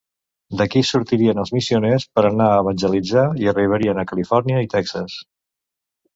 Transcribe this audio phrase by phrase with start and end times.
[0.59, 5.21] D'aquí sortirien els missioners per anar a evangelitzar i arribarien a Califòrnia i Texas.